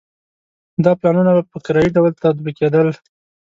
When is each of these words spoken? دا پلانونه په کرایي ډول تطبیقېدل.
دا 0.83 0.91
پلانونه 0.99 1.31
په 1.51 1.57
کرایي 1.65 1.89
ډول 1.97 2.11
تطبیقېدل. 2.25 2.87